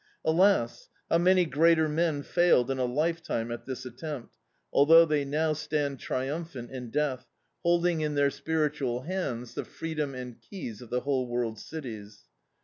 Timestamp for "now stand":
5.23-5.99